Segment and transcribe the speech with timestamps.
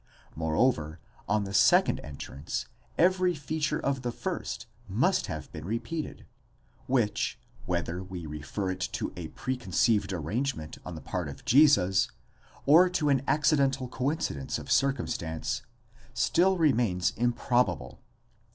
[0.35, 0.97] Moreover,
[1.29, 2.65] on the second entrance
[2.97, 6.25] every feature of the first must have been repeated,
[6.87, 12.07] which, whether we refer it to a preconceived arrangement on the part of Jesus,
[12.65, 15.61] or to an accidental coincidence of circumstances,
[16.15, 18.01] still remains improbable.